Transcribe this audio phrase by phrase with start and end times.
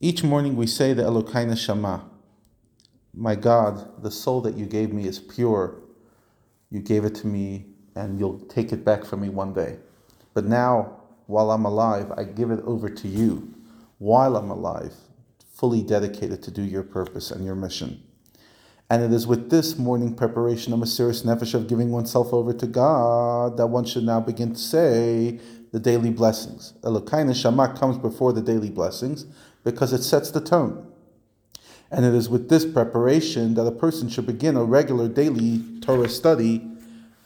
[0.00, 2.04] Each morning we say the Elokai Neshama.
[3.12, 5.74] My God, the soul that you gave me is pure.
[6.70, 9.78] You gave it to me, and you'll take it back from me one day.
[10.34, 13.52] But now, while I'm alive, I give it over to you.
[13.98, 14.94] While I'm alive,
[15.56, 18.00] fully dedicated to do your purpose and your mission.
[18.88, 22.52] And it is with this morning preparation of a serious nefesh of giving oneself over
[22.52, 25.40] to God that one should now begin to say
[25.72, 26.74] the daily blessings.
[26.82, 29.26] Elokai Neshama comes before the daily blessings
[29.70, 30.90] because it sets the tone.
[31.90, 36.08] And it is with this preparation that a person should begin a regular daily Torah
[36.08, 36.66] study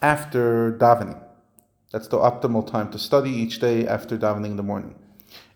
[0.00, 1.22] after davening.
[1.92, 4.96] That's the optimal time to study each day after davening in the morning.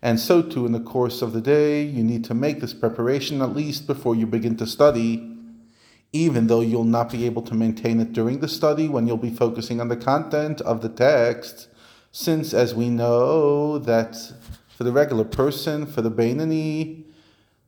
[0.01, 3.41] And so too, in the course of the day, you need to make this preparation
[3.41, 5.35] at least before you begin to study,
[6.13, 9.29] even though you'll not be able to maintain it during the study when you'll be
[9.29, 11.67] focusing on the content of the text,
[12.13, 14.31] since, as we know, that
[14.77, 17.03] for the regular person, for the Beinoni,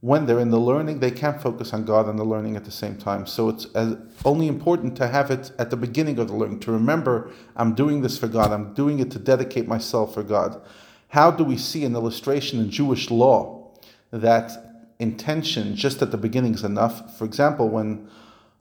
[0.01, 2.71] when they're in the learning, they can't focus on God and the learning at the
[2.71, 3.25] same time.
[3.25, 6.71] So it's uh, only important to have it at the beginning of the learning, to
[6.71, 10.61] remember, I'm doing this for God, I'm doing it to dedicate myself for God.
[11.07, 13.73] How do we see an illustration in Jewish law
[14.11, 14.51] that
[14.99, 17.17] intention just at the beginning is enough?
[17.17, 18.07] For example, when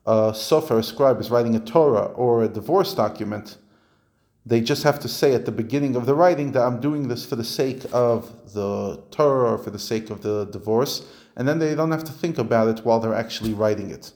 [0.07, 3.57] a sofer, a scribe, is writing a Torah or a divorce document,
[4.45, 7.25] they just have to say at the beginning of the writing that I'm doing this
[7.25, 11.59] for the sake of the Torah or for the sake of the divorce, and then
[11.59, 14.11] they don't have to think about it while they're actually writing it.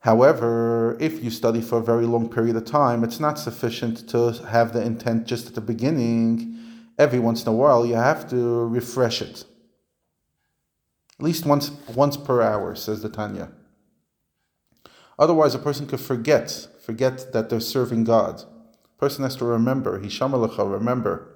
[0.00, 4.32] However, if you study for a very long period of time, it's not sufficient to
[4.48, 6.56] have the intent just at the beginning.
[6.98, 9.44] Every once in a while, you have to refresh it.
[11.18, 13.50] At least once, once per hour, says the Tanya.
[15.18, 18.42] Otherwise, a person could forget, forget that they're serving God.
[18.84, 21.28] A person has to remember, Hishamer lecha, remember,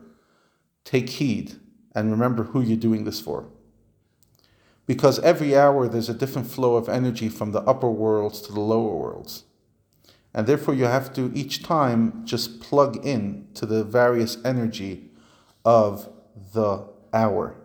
[0.84, 1.54] take heed,
[1.94, 3.48] and remember who you're doing this for
[4.86, 8.60] because every hour there's a different flow of energy from the upper worlds to the
[8.60, 9.44] lower worlds.
[10.34, 15.10] And therefore, you have to each time just plug in to the various energy
[15.64, 16.08] of
[16.54, 17.56] the hour.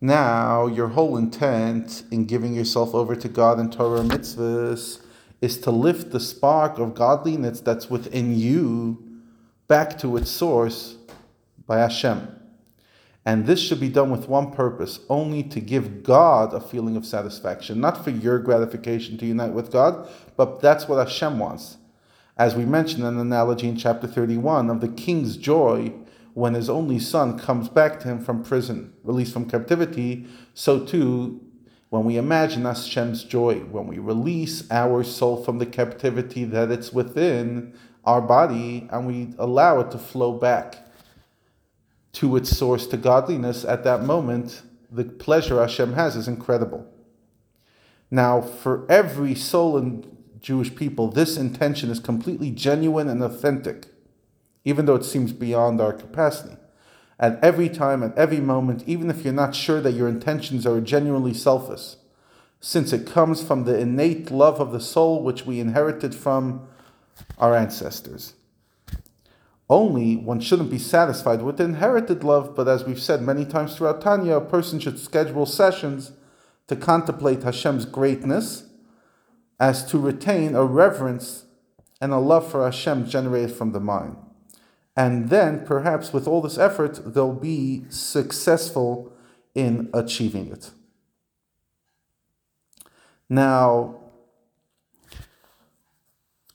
[0.00, 5.00] Now, your whole intent in giving yourself over to God and Torah mitzvahs
[5.40, 9.02] is to lift the spark of godliness that's within you
[9.68, 10.96] back to its source
[11.66, 12.28] by Hashem.
[13.24, 17.04] And this should be done with one purpose only to give God a feeling of
[17.04, 21.78] satisfaction, not for your gratification to unite with God, but that's what Hashem wants.
[22.36, 25.92] As we mentioned in an analogy in chapter 31 of the king's joy
[26.36, 31.40] when his only son comes back to him from prison, released from captivity, so too
[31.88, 36.92] when we imagine Hashem's joy, when we release our soul from the captivity that it's
[36.92, 37.72] within
[38.04, 40.86] our body and we allow it to flow back
[42.12, 44.60] to its source, to godliness, at that moment,
[44.90, 46.86] the pleasure Hashem has is incredible.
[48.10, 53.86] Now, for every soul in Jewish people, this intention is completely genuine and authentic,
[54.66, 56.56] even though it seems beyond our capacity.
[57.20, 60.80] At every time, at every moment, even if you're not sure that your intentions are
[60.80, 61.94] genuinely selfish,
[62.60, 66.66] since it comes from the innate love of the soul which we inherited from
[67.38, 68.34] our ancestors.
[69.70, 74.00] Only one shouldn't be satisfied with inherited love, but as we've said many times throughout
[74.00, 76.10] Tanya, a person should schedule sessions
[76.66, 78.64] to contemplate Hashem's greatness
[79.60, 81.44] as to retain a reverence
[82.00, 84.16] and a love for Hashem generated from the mind.
[84.96, 89.12] And then, perhaps with all this effort, they'll be successful
[89.54, 90.70] in achieving it.
[93.28, 93.96] Now,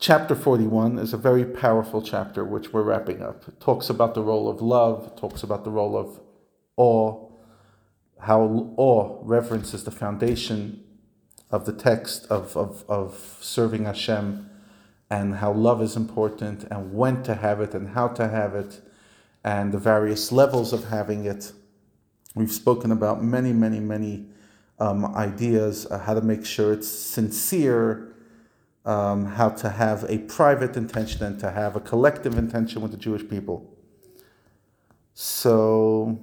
[0.02, 3.47] Chapter 41 is a very powerful chapter, which we're wrapping up.
[3.47, 6.19] It talks about the role of love, talks about the role of
[6.75, 7.29] awe,
[8.22, 10.84] how awe, reverence, is the foundation
[11.52, 14.50] of the text of, of, of serving Hashem,
[15.11, 18.81] and how love is important, and when to have it, and how to have it,
[19.44, 21.51] and the various levels of having it.
[22.34, 24.25] We've spoken about many, many, many
[24.79, 28.11] um, ideas, uh, how to make sure it's sincere
[28.85, 32.97] um, how to have a private intention and to have a collective intention with the
[32.97, 33.67] Jewish people.
[35.14, 36.19] So,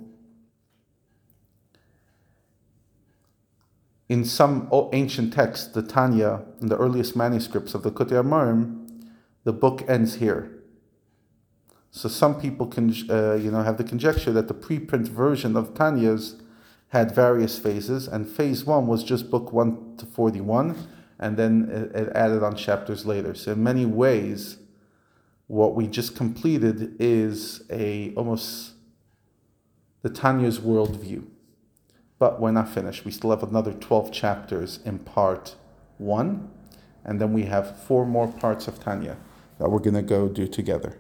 [4.09, 8.78] in some ancient texts, the Tanya, in the earliest manuscripts of the Likutei Amarim,
[9.45, 10.51] the book ends here.
[11.91, 15.75] So some people can, uh, you know, have the conjecture that the preprint version of
[15.75, 16.37] Tanya's
[16.89, 20.77] had various phases, and phase one was just book one to forty-one
[21.19, 23.35] and then it, it added on chapters later.
[23.35, 24.59] So in many ways,
[25.47, 28.73] what we just completed is a almost
[30.03, 31.25] the Tanya's worldview.
[32.19, 33.05] But we're not finished.
[33.05, 35.55] We still have another 12 chapters in part
[35.99, 36.51] one,
[37.09, 39.17] and then we have four more parts of Tanya
[39.59, 40.95] that we're going to go do together.